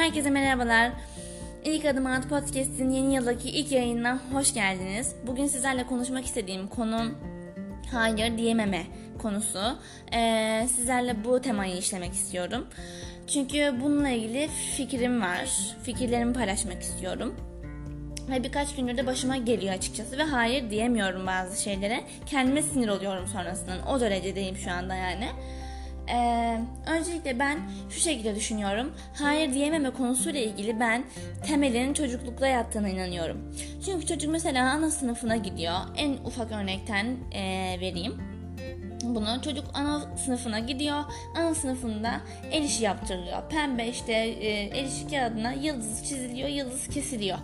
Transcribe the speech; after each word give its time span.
Herkese 0.00 0.30
merhabalar. 0.30 0.92
İlk 1.64 1.84
Adım 1.84 2.06
At 2.06 2.28
Podcast'in 2.28 2.90
yeni 2.90 3.14
yıldaki 3.14 3.50
ilk 3.50 3.72
yayınına 3.72 4.18
hoş 4.32 4.54
geldiniz. 4.54 5.14
Bugün 5.26 5.46
sizlerle 5.46 5.86
konuşmak 5.86 6.24
istediğim 6.24 6.68
konu 6.68 7.10
hayır 7.92 8.38
diyememe 8.38 8.82
konusu. 9.18 9.78
Ee, 10.14 10.66
sizlerle 10.76 11.24
bu 11.24 11.40
temayı 11.40 11.76
işlemek 11.76 12.12
istiyorum. 12.12 12.66
Çünkü 13.26 13.74
bununla 13.82 14.08
ilgili 14.08 14.48
fikrim 14.76 15.22
var. 15.22 15.48
Fikirlerimi 15.82 16.32
paylaşmak 16.32 16.82
istiyorum. 16.82 17.36
Ve 18.30 18.44
birkaç 18.44 18.76
gündür 18.76 18.96
de 18.96 19.06
başıma 19.06 19.36
geliyor 19.36 19.74
açıkçası 19.74 20.18
ve 20.18 20.22
hayır 20.22 20.70
diyemiyorum 20.70 21.26
bazı 21.26 21.62
şeylere. 21.62 22.00
Kendime 22.26 22.62
sinir 22.62 22.88
oluyorum 22.88 23.26
sonrasından. 23.26 23.86
O 23.86 24.00
derecedeyim 24.00 24.56
şu 24.56 24.70
anda 24.70 24.94
yani. 24.94 25.28
Ee, 26.12 26.60
öncelikle 26.86 27.38
ben 27.38 27.58
şu 27.90 28.00
şekilde 28.00 28.36
düşünüyorum. 28.36 28.92
Hayır 29.18 29.54
diyememe 29.54 29.90
konusuyla 29.90 30.40
ilgili 30.40 30.80
ben 30.80 31.04
temelin 31.46 31.94
çocuklukta 31.94 32.46
yattığına 32.46 32.88
inanıyorum. 32.88 33.54
Çünkü 33.84 34.06
çocuk 34.06 34.30
mesela 34.30 34.70
ana 34.70 34.90
sınıfına 34.90 35.36
gidiyor. 35.36 35.74
En 35.96 36.12
ufak 36.12 36.52
örnekten 36.52 37.06
e, 37.32 37.76
vereyim 37.80 38.40
bunu. 39.04 39.42
Çocuk 39.44 39.64
ana 39.74 40.16
sınıfına 40.16 40.58
gidiyor. 40.58 41.04
Ana 41.36 41.54
sınıfında 41.54 42.20
el 42.52 42.62
işi 42.62 42.84
yaptırılıyor. 42.84 43.48
Pembe 43.48 43.88
işte 43.88 44.12
e, 44.12 44.48
el 44.48 44.86
işi 44.86 45.08
kağıdına 45.08 45.52
yıldız 45.52 46.08
çiziliyor, 46.08 46.48
yıldız 46.48 46.88
kesiliyor. 46.88 47.38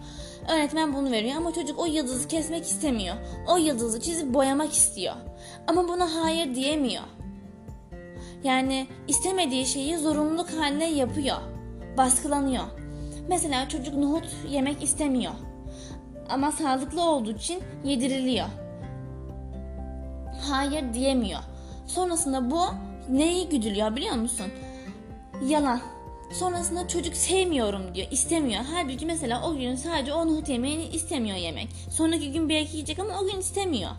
Öğretmen 0.48 0.94
bunu 0.94 1.10
veriyor 1.10 1.36
ama 1.36 1.52
çocuk 1.52 1.78
o 1.78 1.86
yıldızı 1.86 2.28
kesmek 2.28 2.64
istemiyor. 2.64 3.16
O 3.48 3.56
yıldızı 3.56 4.00
çizip 4.00 4.34
boyamak 4.34 4.72
istiyor. 4.72 5.14
Ama 5.66 5.88
buna 5.88 6.14
hayır 6.14 6.54
diyemiyor. 6.54 7.02
Yani 8.44 8.86
istemediği 9.08 9.66
şeyi 9.66 9.98
zorunluluk 9.98 10.50
haline 10.50 10.90
yapıyor. 10.90 11.36
Baskılanıyor. 11.96 12.64
Mesela 13.28 13.68
çocuk 13.68 13.94
nohut 13.94 14.24
yemek 14.50 14.82
istemiyor. 14.82 15.32
Ama 16.28 16.52
sağlıklı 16.52 17.02
olduğu 17.02 17.32
için 17.32 17.62
yediriliyor. 17.84 18.46
Hayır 20.50 20.94
diyemiyor. 20.94 21.40
Sonrasında 21.86 22.50
bu 22.50 22.60
neyi 23.10 23.48
güdülüyor 23.48 23.96
biliyor 23.96 24.14
musun? 24.14 24.46
Yalan. 25.48 25.80
Sonrasında 26.32 26.88
çocuk 26.88 27.14
sevmiyorum 27.14 27.94
diyor, 27.94 28.06
istemiyor. 28.10 28.64
Halbuki 28.72 29.06
mesela 29.06 29.50
o 29.50 29.56
gün 29.56 29.74
sadece 29.74 30.12
o 30.12 30.26
nohut 30.26 30.48
yemeğini 30.48 30.84
istemiyor 30.84 31.36
yemek. 31.36 31.68
Sonraki 31.90 32.32
gün 32.32 32.48
belki 32.48 32.72
yiyecek 32.72 32.98
ama 32.98 33.20
o 33.20 33.24
gün 33.24 33.40
istemiyor. 33.40 33.90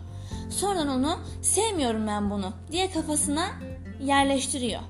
Sonradan 0.50 0.88
onu 0.88 1.18
sevmiyorum 1.42 2.06
ben 2.06 2.30
bunu 2.30 2.52
diye 2.72 2.90
kafasına 2.90 3.46
yerleştiriyor. 4.00 4.80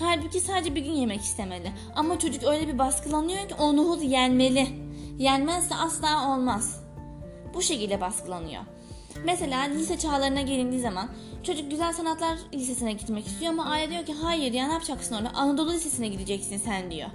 Halbuki 0.00 0.40
sadece 0.40 0.74
bir 0.74 0.80
gün 0.80 0.92
yemek 0.92 1.20
istemeli. 1.20 1.72
Ama 1.94 2.18
çocuk 2.18 2.44
öyle 2.44 2.68
bir 2.68 2.78
baskılanıyor 2.78 3.48
ki 3.48 3.54
o 3.58 3.76
nohut 3.76 4.02
yenmeli. 4.02 4.68
Yenmezse 5.18 5.74
asla 5.74 6.34
olmaz. 6.34 6.84
Bu 7.54 7.62
şekilde 7.62 8.00
baskılanıyor. 8.00 8.62
Mesela 9.24 9.60
lise 9.60 9.98
çağlarına 9.98 10.42
gelindiği 10.42 10.80
zaman 10.80 11.08
çocuk 11.42 11.70
güzel 11.70 11.92
sanatlar 11.92 12.38
lisesine 12.54 12.92
gitmek 12.92 13.26
istiyor 13.26 13.52
ama 13.52 13.64
aile 13.64 13.90
diyor 13.90 14.06
ki 14.06 14.12
hayır 14.12 14.52
ya 14.52 14.66
ne 14.66 14.72
yapacaksın 14.72 15.14
orada 15.14 15.30
Anadolu 15.34 15.72
lisesine 15.72 16.08
gideceksin 16.08 16.56
sen 16.56 16.90
diyor. 16.90 17.08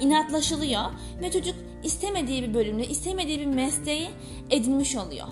İnatlaşılıyor 0.00 0.84
ve 1.20 1.30
çocuk 1.30 1.54
istemediği 1.84 2.42
bir 2.42 2.54
bölümde 2.54 2.88
istemediği 2.88 3.40
bir 3.40 3.46
mesleği 3.46 4.08
edinmiş 4.50 4.96
oluyor. 4.96 5.28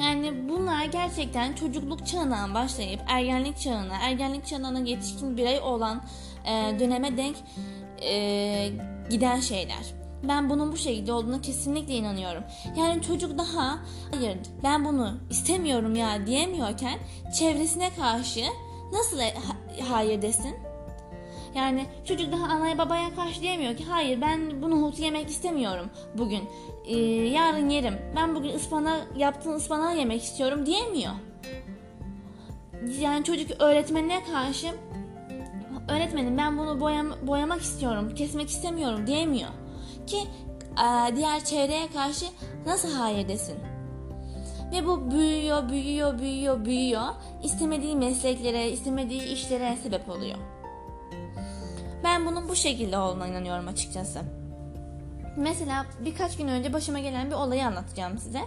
Yani 0.00 0.48
bunlar 0.48 0.84
gerçekten 0.84 1.52
çocukluk 1.52 2.06
çağından 2.06 2.54
başlayıp 2.54 3.00
ergenlik 3.06 3.58
çağına, 3.58 3.96
ergenlik 4.02 4.46
çağına 4.46 4.78
yetişkin 4.78 5.36
birey 5.36 5.60
olan 5.60 6.02
e, 6.44 6.78
döneme 6.80 7.16
denk 7.16 7.36
e, 8.02 8.70
giden 9.10 9.40
şeyler. 9.40 9.94
Ben 10.28 10.50
bunun 10.50 10.72
bu 10.72 10.76
şekilde 10.76 11.12
olduğuna 11.12 11.40
kesinlikle 11.40 11.94
inanıyorum. 11.94 12.42
Yani 12.76 13.02
çocuk 13.02 13.38
daha 13.38 13.78
hayır 14.10 14.38
ben 14.62 14.84
bunu 14.84 15.18
istemiyorum 15.30 15.94
ya 15.94 16.26
diyemiyorken 16.26 16.98
çevresine 17.38 17.90
karşı 17.94 18.44
nasıl 18.92 19.18
hayır 19.88 20.22
desin? 20.22 20.56
Yani 21.54 21.86
çocuk 22.04 22.32
daha 22.32 22.44
anaya 22.44 22.78
babaya 22.78 23.14
karşı 23.14 23.40
diyemiyor 23.40 23.76
ki 23.76 23.84
hayır 23.84 24.20
ben 24.20 24.62
bunu 24.62 24.82
nohutu 24.82 25.02
yemek 25.02 25.28
istemiyorum 25.28 25.90
bugün. 26.18 26.42
Ee, 26.86 26.96
yarın 27.28 27.68
yerim. 27.68 27.98
Ben 28.16 28.34
bugün 28.34 28.54
ıspana 28.54 28.96
yaptığın 29.16 29.52
ıspanağı 29.52 29.96
yemek 29.96 30.22
istiyorum 30.22 30.66
diyemiyor. 30.66 31.12
Yani 33.00 33.24
çocuk 33.24 33.50
öğretmenine 33.60 34.24
karşı 34.24 34.66
öğretmenim 35.88 36.38
ben 36.38 36.58
bunu 36.58 36.80
boyam, 36.80 37.06
boyamak 37.26 37.60
istiyorum, 37.60 38.14
kesmek 38.14 38.48
istemiyorum 38.48 39.06
diyemiyor. 39.06 39.50
Ki 40.06 40.18
e, 40.72 41.16
diğer 41.16 41.44
çevreye 41.44 41.88
karşı 41.92 42.26
nasıl 42.66 42.92
hayır 42.92 43.28
desin? 43.28 43.56
Ve 44.72 44.86
bu 44.86 45.10
büyüyor, 45.10 45.68
büyüyor, 45.68 46.18
büyüyor, 46.18 46.64
büyüyor. 46.64 47.08
İstemediği 47.42 47.96
mesleklere, 47.96 48.70
istemediği 48.70 49.22
işlere 49.22 49.76
sebep 49.82 50.08
oluyor. 50.08 50.53
Ben 52.04 52.26
bunun 52.26 52.48
bu 52.48 52.56
şekilde 52.56 52.98
olduğuna 52.98 53.26
inanıyorum 53.26 53.68
açıkçası. 53.68 54.20
Mesela 55.36 55.86
birkaç 56.04 56.36
gün 56.36 56.48
önce 56.48 56.72
başıma 56.72 56.98
gelen 56.98 57.30
bir 57.30 57.34
olayı 57.34 57.66
anlatacağım 57.66 58.18
size. 58.18 58.40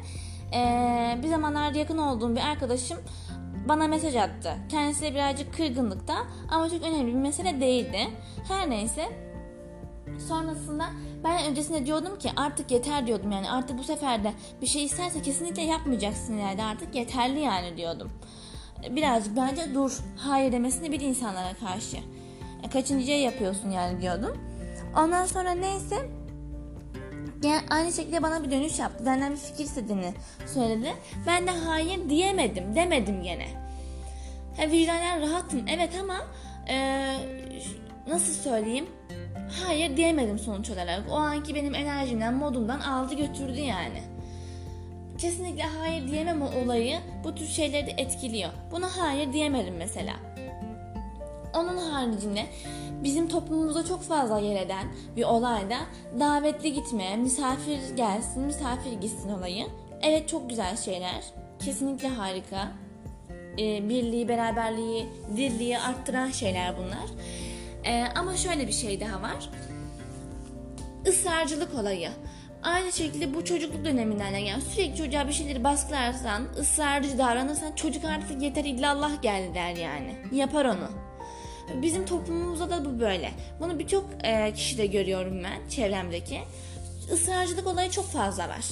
Ee, 0.53 1.19
bir 1.23 1.28
zamanlar 1.28 1.73
yakın 1.73 1.97
olduğum 1.97 2.35
bir 2.35 2.41
arkadaşım 2.41 2.97
bana 3.69 3.88
mesaj 3.88 4.16
attı. 4.16 4.53
Kendisiyle 4.69 5.13
birazcık 5.13 5.53
kırgınlıkta 5.53 6.13
ama 6.50 6.69
çok 6.69 6.84
önemli 6.84 7.07
bir 7.07 7.19
mesele 7.19 7.62
değildi. 7.62 8.07
Her 8.47 8.69
neyse 8.69 9.06
sonrasında 10.28 10.85
ben 11.24 11.45
öncesinde 11.45 11.85
diyordum 11.85 12.19
ki 12.19 12.29
artık 12.35 12.72
yeter 12.72 13.07
diyordum 13.07 13.31
yani 13.31 13.50
artık 13.50 13.78
bu 13.78 13.84
sefer 13.84 14.24
de 14.24 14.34
bir 14.62 14.68
şey 14.68 14.85
isterse 14.85 15.22
kesinlikle 15.22 15.62
yapmayacaksın 15.62 16.38
yani 16.38 16.63
artık 16.63 16.95
yeterli 16.95 17.39
yani 17.39 17.78
diyordum. 17.78 18.12
Birazcık 18.89 19.38
bence 19.38 19.74
dur 19.74 20.00
hayır 20.18 20.51
demesini 20.51 20.91
bir 20.91 21.00
insanlara 21.00 21.53
karşı. 21.53 21.97
E, 22.63 22.69
kaçıncıya 22.69 23.22
yapıyorsun 23.22 23.72
yani 23.72 24.01
diyordum. 24.01 24.38
Ondan 24.97 25.25
sonra 25.25 25.51
neyse 25.51 25.95
yani 27.44 27.62
aynı 27.69 27.94
şekilde 27.94 28.23
bana 28.23 28.44
bir 28.44 28.51
dönüş 28.51 28.79
yaptı. 28.79 29.06
Benden 29.06 29.31
bir 29.31 29.38
fikir 29.38 29.63
istediğini 29.63 30.13
söyledi. 30.53 30.94
Ben 31.28 31.47
de 31.47 31.51
hayır 31.51 32.09
diyemedim. 32.09 32.75
Demedim 32.75 33.23
gene. 33.23 33.47
Ya, 34.62 34.72
vicdanen 34.72 35.22
rahatım. 35.22 35.66
Evet 35.68 35.90
ama 36.01 36.18
e, 36.69 37.06
nasıl 38.07 38.34
söyleyeyim? 38.34 38.85
Hayır 39.63 39.97
diyemedim 39.97 40.39
sonuç 40.39 40.69
olarak. 40.69 41.03
O 41.12 41.16
anki 41.16 41.56
benim 41.56 41.75
enerjimden, 41.75 42.34
modumdan 42.34 42.79
aldı 42.79 43.16
götürdü 43.16 43.59
yani. 43.59 44.01
Kesinlikle 45.18 45.63
hayır 45.63 46.07
diyememe 46.07 46.45
olayı 46.45 47.00
bu 47.24 47.35
tür 47.35 47.45
şeyleri 47.45 47.88
de 47.88 47.91
etkiliyor. 47.91 48.50
Buna 48.72 48.97
hayır 48.97 49.34
diyemedim 49.34 49.75
mesela. 49.78 50.13
Onun 51.57 51.78
haricinde 51.78 52.45
bizim 53.03 53.28
toplumumuzda 53.28 53.85
çok 53.85 54.01
fazla 54.01 54.40
yer 54.40 54.62
eden 54.62 54.88
bir 55.16 55.23
olayda 55.23 55.78
davetli 56.19 56.73
gitme, 56.73 57.16
misafir 57.16 57.79
gelsin, 57.95 58.44
misafir 58.44 58.91
gitsin 58.91 59.29
olayı. 59.29 59.68
Evet 60.01 60.29
çok 60.29 60.50
güzel 60.50 60.78
şeyler. 60.78 61.23
Kesinlikle 61.66 62.07
harika. 62.07 62.72
Ee, 63.59 63.90
birliği, 63.90 64.28
beraberliği, 64.28 65.09
dirliği 65.38 65.79
arttıran 65.79 66.29
şeyler 66.29 66.78
bunlar. 66.78 67.06
Ee, 67.85 68.06
ama 68.16 68.38
şöyle 68.38 68.68
bir 68.68 68.74
şey 68.74 69.00
daha 69.00 69.22
var. 69.22 69.50
Israrcılık 71.06 71.75
olayı. 71.75 72.09
Aynı 72.63 72.91
şekilde 72.91 73.34
bu 73.34 73.45
çocukluk 73.45 73.85
döneminden 73.85 74.35
yani 74.35 74.62
sürekli 74.62 74.97
çocuğa 74.97 75.28
bir 75.28 75.34
şeyleri 75.34 75.63
baskılarsan, 75.63 76.44
ısrarcı 76.59 77.18
davranırsan 77.18 77.72
çocuk 77.72 78.06
artık 78.06 78.41
yeter 78.41 78.65
illallah 78.65 79.21
geldi 79.21 79.54
der 79.54 79.75
yani. 79.75 80.15
Yapar 80.31 80.65
onu. 80.65 81.06
Bizim 81.81 82.06
toplumumuzda 82.06 82.69
da 82.69 82.86
bu 82.86 83.00
böyle. 83.00 83.31
Bunu 83.60 83.80
birçok 83.80 84.06
e, 84.24 84.54
kişide 84.54 84.86
görüyorum 84.86 85.44
ben 85.44 85.69
çevremdeki. 85.69 86.42
Israrcılık 87.14 87.68
olayı 87.68 87.92
çok 87.92 88.06
fazla 88.06 88.50
var. 88.50 88.66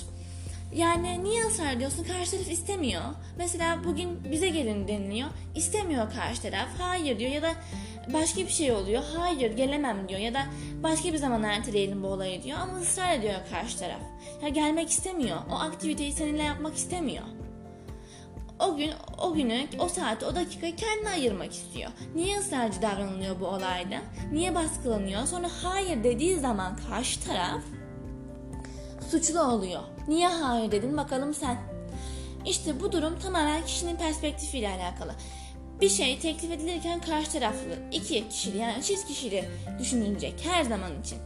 Yani 0.76 1.24
niye 1.24 1.46
ısrar 1.46 1.74
ediyorsun? 1.74 2.04
Karşı 2.04 2.32
taraf 2.32 2.52
istemiyor. 2.52 3.02
Mesela 3.38 3.84
bugün 3.84 4.32
bize 4.32 4.50
gelin 4.50 4.88
deniliyor. 4.88 5.30
İstemiyor 5.56 6.14
karşı 6.14 6.42
taraf. 6.42 6.68
Hayır 6.78 7.20
diyor 7.20 7.32
ya 7.32 7.42
da 7.42 7.52
başka 8.14 8.42
bir 8.42 8.50
şey 8.50 8.72
oluyor. 8.72 9.04
Hayır 9.18 9.52
gelemem 9.52 10.10
diyor 10.10 10.20
ya 10.20 10.34
da 10.34 10.46
başka 10.84 11.14
bir 11.14 11.18
zaman 11.18 11.44
erteleyelim 11.44 12.04
bu 12.04 12.08
olayı 12.08 12.44
diyor 12.44 12.58
ama 12.60 12.80
ısrar 12.80 13.14
ediyor 13.14 13.36
karşı 13.52 13.80
taraf. 13.80 14.00
Ya 14.44 14.50
gelmek 14.50 14.90
istemiyor. 14.90 15.38
O 15.52 15.54
aktiviteyi 15.54 16.14
seninle 16.14 16.44
yapmak 16.44 16.76
istemiyor 16.76 17.24
o 18.60 18.75
gün, 18.78 18.92
o 19.18 19.34
günü, 19.34 19.68
o 19.80 19.88
saati, 19.90 20.25
o 20.25 20.36
dakikayı 20.36 20.75
kendine 20.75 21.10
ayırmak 21.10 21.52
istiyor. 21.54 21.92
Niye 22.16 22.40
ısrarcı 22.40 22.81
davranılıyor 22.81 23.40
bu 23.40 23.48
olayda? 23.48 24.02
Niye 24.31 24.56
baskılanıyor? 24.56 25.25
Sonra 25.25 25.48
hayır 25.63 26.04
dediği 26.04 26.40
zaman 26.40 26.78
karşı 26.90 27.24
taraf 27.24 27.62
suçlu 29.12 29.42
oluyor. 29.42 29.81
Niye 30.07 30.28
hayır 30.28 30.72
dedin 30.72 30.98
bakalım 30.98 31.34
sen? 31.34 31.57
İşte 32.46 32.80
bu 32.80 32.92
durum 32.92 33.19
tamamen 33.19 33.66
kişinin 33.66 33.96
perspektifiyle 33.96 34.69
alakalı. 34.69 35.16
bir 35.81 35.90
şey 35.90 36.19
teklif 36.19 36.51
edilirken 36.51 37.01
karşı 37.01 37.31
taraflı 37.31 37.75
iki 37.92 38.30
kişili 38.30 38.58
yani 38.58 38.84
çift 38.84 39.08
kişili 39.08 39.50
düşünülecek 39.80 40.34
her 40.44 40.63
zaman 40.63 41.01
için. 41.01 41.18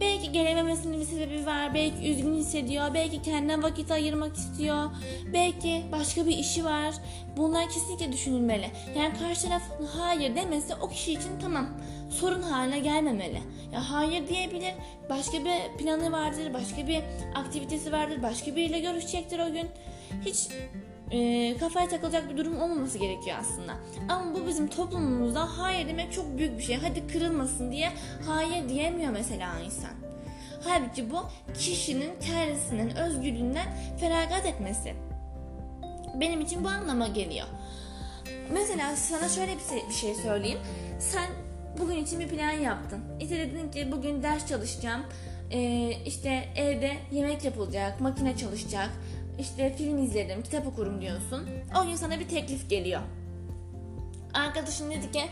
Belki 0.00 0.32
gelememesinin 0.32 1.00
bir 1.00 1.04
sebebi 1.04 1.46
var, 1.46 1.74
belki 1.74 2.10
üzgün 2.10 2.34
hissediyor, 2.34 2.94
belki 2.94 3.22
kendine 3.22 3.62
vakit 3.62 3.90
ayırmak 3.90 4.36
istiyor, 4.36 4.90
belki 5.32 5.82
başka 5.92 6.26
bir 6.26 6.38
işi 6.38 6.64
var. 6.64 6.94
Bunlar 7.36 7.68
kesinlikle 7.68 8.12
düşünülmeli. 8.12 8.70
Yani 8.96 9.18
karşı 9.18 9.48
taraf 9.48 9.62
hayır 9.96 10.36
demesi 10.36 10.74
o 10.74 10.88
kişi 10.88 11.12
için 11.12 11.38
tamam 11.40 11.66
sorun 12.10 12.42
haline 12.42 12.78
gelmemeli. 12.78 13.42
Ya 13.72 13.90
hayır 13.90 14.28
diyebilir, 14.28 14.74
başka 15.10 15.38
bir 15.38 15.78
planı 15.78 16.12
vardır, 16.12 16.54
başka 16.54 16.86
bir 16.86 17.00
aktivitesi 17.34 17.92
vardır, 17.92 18.22
başka 18.22 18.56
biriyle 18.56 18.80
görüşecektir 18.80 19.38
o 19.38 19.52
gün. 19.52 19.68
Hiç 20.24 20.48
e, 21.14 21.56
kafaya 21.56 21.88
takılacak 21.88 22.30
bir 22.30 22.36
durum 22.36 22.62
olmaması 22.62 22.98
gerekiyor 22.98 23.36
aslında. 23.40 23.72
Ama 24.08 24.34
bu 24.34 24.46
bizim 24.46 24.68
toplumumuzda 24.68 25.58
hayır 25.58 25.88
demek 25.88 26.12
çok 26.12 26.38
büyük 26.38 26.58
bir 26.58 26.62
şey. 26.62 26.76
Hadi 26.76 27.06
kırılmasın 27.06 27.72
diye 27.72 27.92
hayır 28.26 28.68
diyemiyor 28.68 29.12
mesela 29.12 29.60
insan. 29.60 29.90
Halbuki 30.64 31.10
bu 31.10 31.18
kişinin 31.58 32.10
kendisinin 32.20 32.96
özgürlüğünden 32.96 33.66
feragat 34.00 34.46
etmesi. 34.46 34.94
Benim 36.20 36.40
için 36.40 36.64
bu 36.64 36.68
anlama 36.68 37.08
geliyor. 37.08 37.46
Mesela 38.52 38.96
sana 38.96 39.28
şöyle 39.28 39.52
bir 39.52 39.88
bir 39.88 39.94
şey 39.94 40.14
söyleyeyim. 40.14 40.58
Sen 40.98 41.26
bugün 41.78 41.96
için 41.96 42.20
bir 42.20 42.28
plan 42.28 42.50
yaptın. 42.50 43.00
İşte 43.20 43.38
dedin 43.38 43.70
ki 43.70 43.92
bugün 43.92 44.22
ders 44.22 44.46
çalışacağım. 44.48 45.02
Ee, 45.50 45.92
işte 46.06 46.48
evde 46.56 46.92
yemek 47.12 47.44
yapılacak, 47.44 48.00
makine 48.00 48.36
çalışacak, 48.36 48.90
işte 49.38 49.74
film 49.76 49.98
izlerim, 49.98 50.42
kitap 50.42 50.66
okurum 50.66 51.00
diyorsun. 51.00 51.48
O 51.82 51.86
gün 51.86 51.96
sana 51.96 52.20
bir 52.20 52.28
teklif 52.28 52.70
geliyor. 52.70 53.00
Arkadaşın 54.34 54.90
dedi 54.90 55.12
ki 55.12 55.22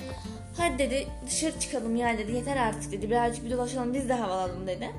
hadi 0.57 0.79
dedi 0.79 1.07
dışarı 1.27 1.61
çıkalım 1.61 1.97
ya 1.97 2.19
dedi 2.19 2.33
yeter 2.33 2.57
artık 2.57 2.93
dedi 2.93 3.11
birazcık 3.11 3.45
bir 3.45 3.51
dolaşalım 3.51 3.95
biz 3.95 4.09
de 4.09 4.15
hava 4.15 4.35
alalım 4.35 4.67
dedi. 4.67 4.91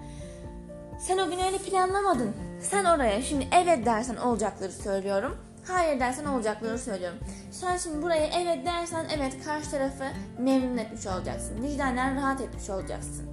Sen 1.00 1.18
o 1.18 1.30
gün 1.30 1.40
öyle 1.40 1.58
planlamadın. 1.58 2.32
Sen 2.62 2.86
oraya 2.86 3.22
şimdi 3.22 3.48
evet 3.52 3.86
dersen 3.86 4.16
olacakları 4.16 4.72
söylüyorum. 4.72 5.38
Hayır 5.68 6.00
dersen 6.00 6.26
olacakları 6.26 6.80
söylüyorum. 6.80 7.18
Sen 7.52 7.78
şimdi 7.78 8.02
buraya 8.02 8.26
evet 8.26 8.66
dersen 8.66 9.06
evet 9.18 9.46
karşı 9.46 9.72
tarafı 9.72 10.04
memnun 10.40 10.78
etmiş 10.78 11.08
olacaksın. 11.08 11.64
Vicdanen 11.64 12.16
rahat 12.16 12.42
etmiş 12.42 12.70
olacaksın. 12.70 13.26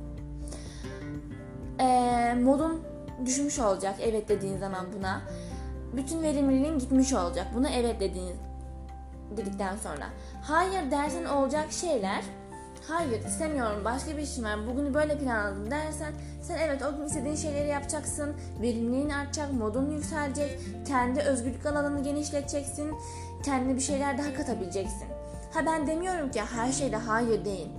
Ee, 1.81 2.35
modun 2.35 2.83
düşmüş 3.27 3.59
olacak 3.59 3.95
evet 4.01 4.29
dediğin 4.29 4.59
zaman 4.59 4.87
buna 4.99 5.23
bütün 5.97 6.23
verimliliğin 6.23 6.79
gitmiş 6.79 7.13
olacak. 7.13 7.47
Buna 7.55 7.71
evet 7.71 8.01
dediğiniz 8.01 8.37
dedikten 9.37 9.77
sonra. 9.77 10.07
Hayır 10.43 10.91
dersen 10.91 11.25
olacak 11.25 11.73
şeyler 11.73 12.25
hayır 12.89 13.25
istemiyorum 13.25 13.85
başka 13.85 14.17
bir 14.17 14.23
işim 14.23 14.45
var 14.45 14.67
bugünü 14.67 14.95
böyle 14.95 15.19
planladım 15.19 15.71
dersen 15.71 16.13
sen 16.43 16.59
evet 16.59 16.83
o 16.83 16.97
gün 16.97 17.05
istediğin 17.05 17.37
şeyleri 17.37 17.69
yapacaksın 17.69 18.37
verimliliğin 18.63 19.11
artacak 19.11 19.53
modun 19.53 19.91
yükselecek 19.91 20.59
kendi 20.87 21.21
özgürlük 21.21 21.67
alanını 21.67 22.03
genişleteceksin 22.03 22.93
kendine 23.45 23.77
bir 23.77 23.81
şeyler 23.81 24.19
daha 24.19 24.35
katabileceksin 24.35 25.09
ha 25.55 25.67
ben 25.67 25.87
demiyorum 25.87 26.31
ki 26.31 26.41
her 26.41 26.73
şeyde 26.73 26.97
hayır 26.97 27.45
deyin 27.45 27.73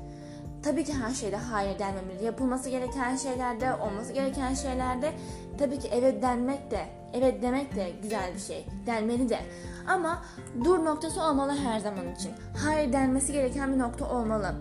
tabii 0.64 0.84
ki 0.84 0.94
her 0.94 1.14
şeyde 1.14 1.38
hayır 1.38 1.80
denmemeli 1.80 2.26
yapılması 2.26 2.70
gereken 2.70 3.16
şeylerde 3.16 3.76
olması 3.76 4.14
gereken 4.14 4.54
şeylerde 4.54 5.12
tabii 5.58 5.80
ki 5.80 5.90
evet 5.92 6.22
denmek 6.22 6.72
de 6.72 6.86
Evet 7.14 7.42
demek 7.42 7.76
de 7.76 7.92
güzel 8.04 8.34
bir 8.36 8.40
şey. 8.40 8.66
Denmeli 8.86 9.30
de. 9.30 9.40
Ama 9.88 10.24
dur 10.64 10.86
noktası 10.86 11.24
olmalı 11.24 11.52
her 11.58 11.80
zaman 11.80 12.16
için. 12.16 12.32
Hayır 12.66 12.94
denmesi 12.94 13.34
gereken 13.34 13.74
bir 13.74 13.80
nokta 13.80 14.10
olmalı. 14.10 14.56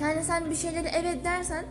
Yani 0.00 0.24
sen 0.24 0.50
bir 0.50 0.54
şeyleri 0.54 0.88
evet 0.88 1.24
dersen 1.24 1.64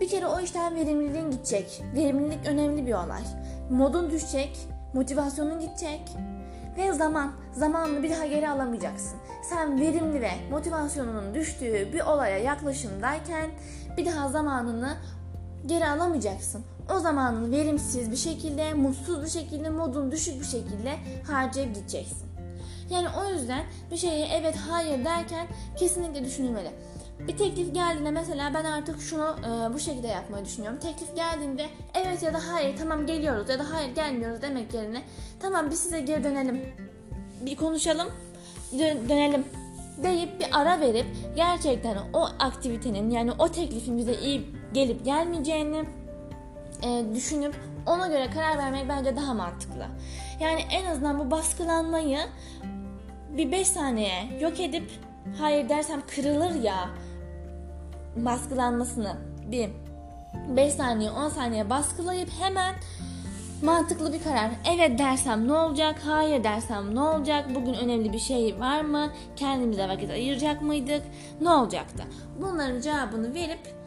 bir 0.00 0.08
kere 0.08 0.26
o 0.26 0.40
işten 0.40 0.74
verimliliğin 0.74 1.30
gidecek. 1.30 1.82
Verimlilik 1.94 2.46
önemli 2.46 2.86
bir 2.86 2.94
olay. 2.94 3.22
Modun 3.70 4.10
düşecek, 4.10 4.68
motivasyonun 4.94 5.60
gidecek 5.60 6.00
ve 6.78 6.92
zaman. 6.92 7.32
Zamanını 7.52 8.02
bir 8.02 8.10
daha 8.10 8.26
geri 8.26 8.48
alamayacaksın. 8.48 9.18
Sen 9.50 9.80
verimli 9.80 10.20
ve 10.20 10.30
motivasyonunun 10.50 11.34
düştüğü 11.34 11.92
bir 11.92 12.00
olaya 12.00 12.38
yaklaşımdayken 12.38 13.50
bir 13.96 14.06
daha 14.06 14.28
zamanını 14.28 14.96
geri 15.66 15.88
alamayacaksın 15.88 16.64
o 16.96 16.98
zamanını 16.98 17.50
verimsiz 17.50 18.10
bir 18.10 18.16
şekilde, 18.16 18.74
mutsuz 18.74 19.24
bir 19.24 19.30
şekilde, 19.30 19.70
modun 19.70 20.12
düşük 20.12 20.40
bir 20.40 20.46
şekilde 20.46 20.96
harcayıp 21.26 21.74
gideceksin. 21.74 22.30
Yani 22.90 23.06
o 23.20 23.32
yüzden 23.32 23.62
bir 23.90 23.96
şeye 23.96 24.26
evet 24.26 24.56
hayır 24.56 25.04
derken 25.04 25.46
kesinlikle 25.78 26.24
düşünülmeli. 26.24 26.70
Bir 27.28 27.36
teklif 27.36 27.74
geldiğinde 27.74 28.10
mesela 28.10 28.54
ben 28.54 28.64
artık 28.64 29.00
şunu 29.00 29.36
e, 29.40 29.74
bu 29.74 29.78
şekilde 29.78 30.08
yapmayı 30.08 30.44
düşünüyorum. 30.44 30.78
Teklif 30.78 31.16
geldiğinde 31.16 31.66
evet 31.94 32.22
ya 32.22 32.34
da 32.34 32.38
hayır 32.52 32.76
tamam 32.76 33.06
geliyoruz 33.06 33.48
ya 33.48 33.58
da 33.58 33.70
hayır 33.70 33.94
gelmiyoruz 33.94 34.42
demek 34.42 34.74
yerine 34.74 35.02
tamam 35.40 35.70
biz 35.70 35.80
size 35.80 36.00
geri 36.00 36.24
dönelim. 36.24 36.60
Bir 37.46 37.56
konuşalım 37.56 38.08
dön- 38.78 39.08
dönelim 39.08 39.44
deyip 40.02 40.40
bir 40.40 40.46
ara 40.52 40.80
verip 40.80 41.06
gerçekten 41.36 41.98
o 42.12 42.28
aktivitenin 42.38 43.10
yani 43.10 43.32
o 43.38 43.48
teklifin 43.48 43.98
bize 43.98 44.14
iyi 44.14 44.59
gelip 44.72 45.04
gelmeyeceğini 45.04 45.84
e, 46.82 47.04
düşünüp 47.14 47.54
ona 47.86 48.06
göre 48.06 48.30
karar 48.30 48.58
vermek 48.58 48.88
bence 48.88 49.16
daha 49.16 49.34
mantıklı. 49.34 49.86
Yani 50.40 50.60
en 50.70 50.84
azından 50.84 51.18
bu 51.18 51.30
baskılanmayı 51.30 52.18
bir 53.36 53.52
5 53.52 53.68
saniye 53.68 54.24
yok 54.40 54.60
edip 54.60 54.90
hayır 55.38 55.68
dersem 55.68 56.02
kırılır 56.14 56.62
ya 56.62 56.90
baskılanmasını 58.16 59.16
bir 59.50 59.70
5 60.48 60.72
saniye 60.72 61.10
10 61.10 61.28
saniye 61.28 61.70
baskılayıp 61.70 62.30
hemen 62.40 62.74
mantıklı 63.62 64.12
bir 64.12 64.22
karar. 64.22 64.50
Evet 64.74 64.98
dersem 64.98 65.48
ne 65.48 65.52
olacak? 65.52 66.00
Hayır 66.04 66.44
dersem 66.44 66.94
ne 66.94 67.00
olacak? 67.00 67.54
Bugün 67.54 67.74
önemli 67.74 68.12
bir 68.12 68.18
şey 68.18 68.60
var 68.60 68.80
mı? 68.80 69.10
Kendimize 69.36 69.88
vakit 69.88 70.10
ayıracak 70.10 70.62
mıydık? 70.62 71.02
Ne 71.40 71.50
olacaktı? 71.50 72.02
Bunların 72.40 72.80
cevabını 72.80 73.34
verip 73.34 73.79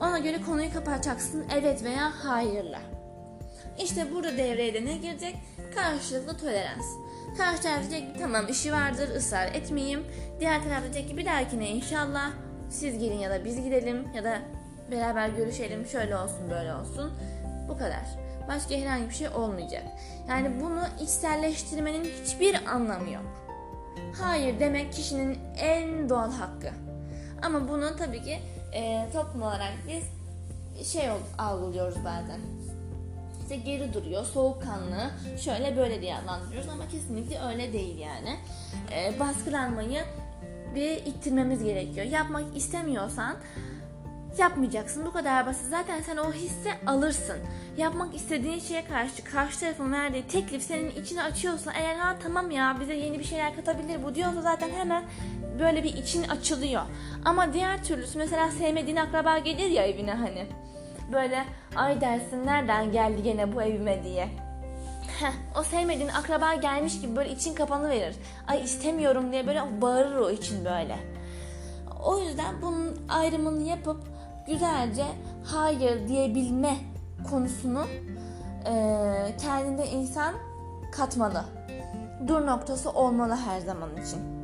ona 0.00 0.18
göre 0.18 0.42
konuyu 0.42 0.72
kapatacaksın 0.72 1.44
evet 1.54 1.84
veya 1.84 2.24
hayırla. 2.24 2.80
İşte 3.82 4.14
burada 4.14 4.36
devreye 4.36 4.74
de 4.74 4.84
ne 4.84 4.96
girecek? 4.96 5.36
Karşılıklı 5.74 6.36
tolerans. 6.36 6.86
Karşı 7.38 7.62
taraf 7.62 7.90
diyecek 7.90 8.14
ki 8.14 8.20
tamam 8.20 8.48
işi 8.48 8.72
vardır 8.72 9.08
ısrar 9.16 9.46
etmeyeyim. 9.46 10.04
Diğer 10.40 10.64
taraf 10.64 10.82
diyecek 10.82 11.08
ki 11.08 11.16
bir 11.16 11.26
dahakine 11.26 11.68
inşallah 11.68 12.30
siz 12.70 12.98
gelin 12.98 13.18
ya 13.18 13.30
da 13.30 13.44
biz 13.44 13.64
gidelim 13.64 14.08
ya 14.14 14.24
da 14.24 14.38
beraber 14.90 15.28
görüşelim 15.28 15.86
şöyle 15.86 16.16
olsun 16.16 16.50
böyle 16.50 16.74
olsun. 16.74 17.12
Bu 17.68 17.78
kadar. 17.78 18.04
Başka 18.48 18.74
herhangi 18.74 19.08
bir 19.08 19.14
şey 19.14 19.28
olmayacak. 19.28 19.82
Yani 20.28 20.60
bunu 20.60 20.82
içselleştirmenin 21.00 22.04
hiçbir 22.04 22.64
anlamı 22.74 23.10
yok. 23.10 23.24
Hayır 24.22 24.60
demek 24.60 24.92
kişinin 24.92 25.38
en 25.58 26.08
doğal 26.08 26.32
hakkı. 26.32 26.70
Ama 27.42 27.68
bunu 27.68 27.96
tabii 27.96 28.22
ki 28.22 28.38
e, 28.72 29.08
toplum 29.12 29.42
olarak 29.42 29.72
biz 29.88 30.04
şey 30.92 31.08
algılıyoruz 31.38 32.04
bazen. 32.04 32.40
İşte 33.42 33.56
geri 33.56 33.94
duruyor, 33.94 34.24
soğukkanlı, 34.24 35.10
şöyle 35.38 35.76
böyle 35.76 36.02
diye 36.02 36.16
adlandırıyoruz 36.16 36.68
ama 36.68 36.88
kesinlikle 36.88 37.40
öyle 37.40 37.72
değil 37.72 37.98
yani. 37.98 38.36
E, 38.92 39.20
baskılanmayı 39.20 40.04
bir 40.74 40.96
ittirmemiz 40.96 41.64
gerekiyor. 41.64 42.06
Yapmak 42.06 42.56
istemiyorsan 42.56 43.36
yapmayacaksın. 44.38 45.06
Bu 45.06 45.12
kadar 45.12 45.46
basit. 45.46 45.66
Zaten 45.70 46.00
sen 46.00 46.16
o 46.16 46.32
hissi 46.32 46.70
alırsın. 46.86 47.36
Yapmak 47.76 48.14
istediğin 48.14 48.58
şeye 48.58 48.84
karşı 48.84 49.24
karşı 49.24 49.60
tarafın 49.60 49.92
verdiği 49.92 50.26
teklif 50.26 50.62
senin 50.62 50.90
içini 50.90 51.22
açıyorsa 51.22 51.72
eğer 51.72 51.96
ha 51.96 52.16
tamam 52.22 52.50
ya 52.50 52.76
bize 52.80 52.94
yeni 52.94 53.18
bir 53.18 53.24
şeyler 53.24 53.56
katabilir 53.56 54.02
bu 54.04 54.14
diyorsa 54.14 54.42
zaten 54.42 54.70
hemen 54.70 55.04
böyle 55.60 55.84
bir 55.84 55.94
için 55.94 56.28
açılıyor. 56.28 56.82
Ama 57.24 57.52
diğer 57.52 57.84
türlüsü 57.84 58.18
mesela 58.18 58.50
sevmediğin 58.50 58.96
akraba 58.96 59.38
gelir 59.38 59.70
ya 59.70 59.86
evine 59.86 60.14
hani. 60.14 60.46
Böyle 61.12 61.44
ay 61.76 62.00
dersin 62.00 62.46
nereden 62.46 62.92
geldi 62.92 63.22
gene 63.22 63.56
bu 63.56 63.62
evime 63.62 64.04
diye. 64.04 64.28
Heh, 65.20 65.32
o 65.60 65.62
sevmediğin 65.62 66.08
akraba 66.08 66.54
gelmiş 66.54 67.00
gibi 67.00 67.16
böyle 67.16 67.30
için 67.30 67.54
kapanı 67.54 67.90
verir. 67.90 68.16
Ay 68.48 68.64
istemiyorum 68.64 69.32
diye 69.32 69.46
böyle 69.46 69.62
bağırır 69.80 70.16
o 70.16 70.30
için 70.30 70.64
böyle. 70.64 70.98
O 72.04 72.18
yüzden 72.18 72.62
bunun 72.62 72.96
ayrımını 73.08 73.62
yapıp 73.62 74.00
güzelce 74.46 75.04
hayır 75.44 76.08
diyebilme 76.08 76.76
konusunu 77.30 77.86
e, 78.66 78.72
kendinde 79.42 79.86
insan 79.88 80.34
katmalı. 80.92 81.44
Dur 82.28 82.46
noktası 82.46 82.90
olmalı 82.90 83.36
her 83.46 83.60
zaman 83.60 83.96
için 83.96 84.35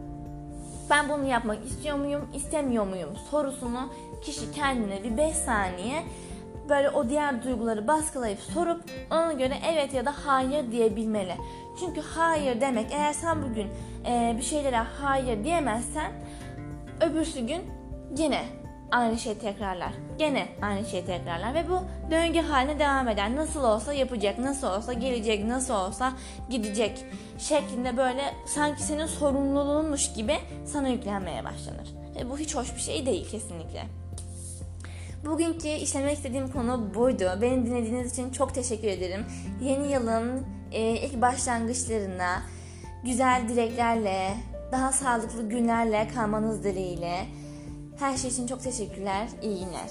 ben 0.92 1.08
bunu 1.08 1.26
yapmak 1.26 1.64
istiyor 1.64 1.96
muyum, 1.96 2.28
istemiyor 2.34 2.86
muyum 2.86 3.10
sorusunu 3.30 3.92
kişi 4.24 4.52
kendine 4.52 5.04
bir 5.04 5.16
5 5.16 5.36
saniye 5.36 6.02
böyle 6.68 6.90
o 6.90 7.08
diğer 7.08 7.44
duyguları 7.44 7.88
baskılayıp 7.88 8.38
sorup 8.38 8.82
ona 9.10 9.32
göre 9.32 9.54
evet 9.72 9.94
ya 9.94 10.04
da 10.04 10.14
hayır 10.26 10.72
diyebilmeli. 10.72 11.34
Çünkü 11.80 12.00
hayır 12.00 12.60
demek 12.60 12.86
eğer 12.92 13.12
sen 13.12 13.42
bugün 13.42 13.68
e, 14.06 14.34
bir 14.38 14.42
şeylere 14.42 14.76
hayır 14.76 15.44
diyemezsen 15.44 16.12
öbürsü 17.00 17.40
gün 17.40 17.62
gene 18.14 18.44
aynı 18.92 19.18
şey 19.18 19.34
tekrarlar. 19.34 19.92
Gene 20.18 20.48
aynı 20.62 20.86
şey 20.86 21.04
tekrarlar 21.04 21.54
ve 21.54 21.64
bu 21.68 21.80
döngü 22.10 22.40
haline 22.40 22.78
devam 22.78 23.08
eder. 23.08 23.36
Nasıl 23.36 23.64
olsa 23.64 23.92
yapacak, 23.92 24.38
nasıl 24.38 24.66
olsa 24.66 24.92
gelecek, 24.92 25.44
nasıl 25.44 25.74
olsa 25.74 26.12
gidecek 26.50 27.04
şeklinde 27.38 27.96
böyle 27.96 28.34
sanki 28.46 28.82
senin 28.82 29.06
sorumluluğunmuş 29.06 30.12
gibi 30.12 30.34
sana 30.66 30.88
yüklenmeye 30.88 31.44
başlanır. 31.44 31.88
Ve 32.16 32.30
bu 32.30 32.38
hiç 32.38 32.54
hoş 32.54 32.74
bir 32.74 32.80
şey 32.80 33.06
değil 33.06 33.30
kesinlikle. 33.30 33.82
Bugünkü 35.26 35.68
işlemek 35.68 36.16
istediğim 36.16 36.48
konu 36.48 36.94
buydu. 36.94 37.38
Beni 37.40 37.66
dinlediğiniz 37.66 38.12
için 38.12 38.30
çok 38.30 38.54
teşekkür 38.54 38.88
ederim. 38.88 39.26
Yeni 39.62 39.92
yılın 39.92 40.46
e, 40.72 40.80
ilk 40.80 41.20
başlangıçlarına 41.22 42.42
güzel 43.04 43.48
dileklerle, 43.48 44.34
daha 44.72 44.92
sağlıklı 44.92 45.48
günlerle 45.48 46.08
kalmanız 46.14 46.64
dileğiyle. 46.64 47.26
Her 48.02 48.16
şey 48.16 48.30
için 48.30 48.46
çok 48.46 48.62
teşekkürler. 48.62 49.28
İyi 49.42 49.64
günler. 49.64 49.90